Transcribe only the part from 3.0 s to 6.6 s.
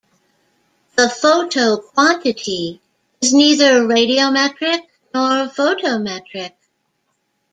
is neither radiometric nor photometric.